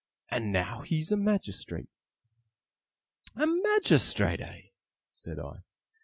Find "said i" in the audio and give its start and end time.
5.11-5.61